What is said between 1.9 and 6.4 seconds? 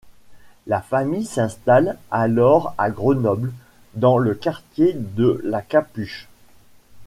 alors à Grenoble dans le quartier de la Capuche.